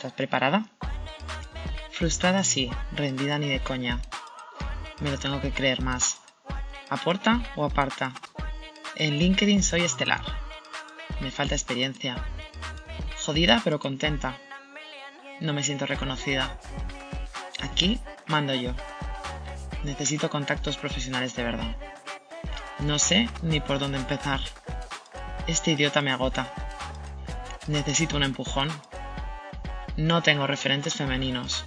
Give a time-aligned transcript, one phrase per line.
[0.00, 0.64] ¿Estás preparada?
[1.90, 4.00] Frustrada sí, rendida ni de coña.
[5.00, 6.22] Me lo tengo que creer más.
[6.88, 8.14] ¿Aporta o aparta?
[8.96, 10.22] En LinkedIn soy estelar.
[11.20, 12.16] Me falta experiencia.
[13.26, 14.38] Jodida pero contenta.
[15.38, 16.58] No me siento reconocida.
[17.60, 18.72] Aquí mando yo.
[19.84, 21.76] Necesito contactos profesionales de verdad.
[22.78, 24.40] No sé ni por dónde empezar.
[25.46, 26.50] Este idiota me agota.
[27.66, 28.70] Necesito un empujón.
[30.00, 31.66] No tengo referentes femeninos.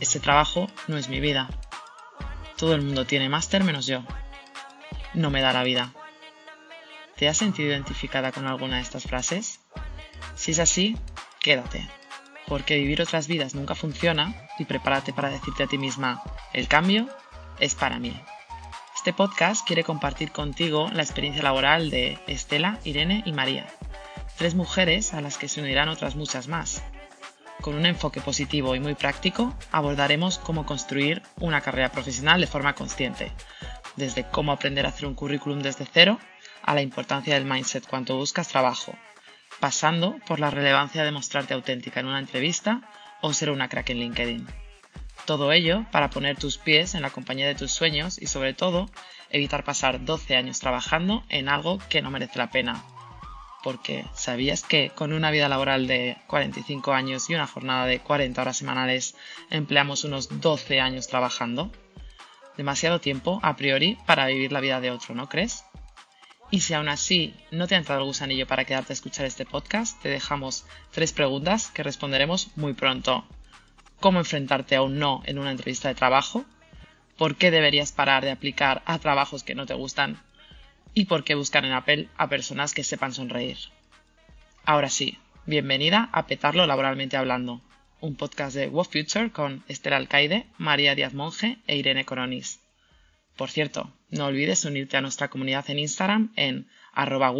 [0.00, 1.50] Este trabajo no es mi vida.
[2.56, 4.02] Todo el mundo tiene máster menos yo.
[5.12, 5.92] No me da la vida.
[7.16, 9.60] ¿Te has sentido identificada con alguna de estas frases?
[10.34, 10.96] Si es así,
[11.38, 11.86] quédate.
[12.46, 16.22] Porque vivir otras vidas nunca funciona y prepárate para decirte a ti misma,
[16.54, 17.06] el cambio
[17.60, 18.18] es para mí.
[18.94, 23.66] Este podcast quiere compartir contigo la experiencia laboral de Estela, Irene y María,
[24.38, 26.82] tres mujeres a las que se unirán otras muchas más.
[27.60, 32.74] Con un enfoque positivo y muy práctico, abordaremos cómo construir una carrera profesional de forma
[32.74, 33.32] consciente,
[33.96, 36.20] desde cómo aprender a hacer un currículum desde cero
[36.62, 38.94] a la importancia del mindset cuando buscas trabajo,
[39.60, 42.82] pasando por la relevancia de mostrarte auténtica en una entrevista
[43.22, 44.46] o ser una crack en LinkedIn.
[45.24, 48.88] Todo ello para poner tus pies en la compañía de tus sueños y sobre todo
[49.30, 52.84] evitar pasar 12 años trabajando en algo que no merece la pena.
[53.66, 58.40] Porque ¿sabías que con una vida laboral de 45 años y una jornada de 40
[58.40, 59.16] horas semanales
[59.50, 61.72] empleamos unos 12 años trabajando?
[62.56, 65.64] Demasiado tiempo, a priori, para vivir la vida de otro, ¿no crees?
[66.52, 69.44] Y si aún así no te ha entrado el gusanillo para quedarte a escuchar este
[69.44, 73.26] podcast, te dejamos tres preguntas que responderemos muy pronto.
[73.98, 76.44] ¿Cómo enfrentarte a un no en una entrevista de trabajo?
[77.18, 80.22] ¿Por qué deberías parar de aplicar a trabajos que no te gustan?
[80.98, 83.58] ¿Y por qué buscar en Apple a personas que sepan sonreír?
[84.64, 87.60] Ahora sí, bienvenida a Petarlo Laboralmente Hablando,
[88.00, 92.60] un podcast de What Future con Estela Alcaide, María Díaz Monge e Irene Coronis.
[93.36, 97.30] Por cierto, no olvides unirte a nuestra comunidad en Instagram en arroba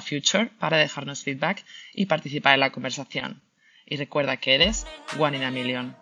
[0.00, 1.64] future para dejarnos feedback
[1.94, 3.40] y participar en la conversación.
[3.86, 4.84] Y recuerda que eres
[5.16, 5.94] one in a million.